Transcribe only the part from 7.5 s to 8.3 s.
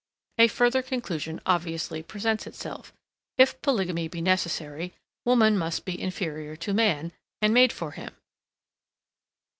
made for him.